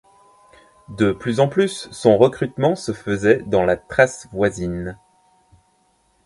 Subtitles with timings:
[0.89, 4.97] De plus en plus, son recrutement se faisait dans la Thrace voisine.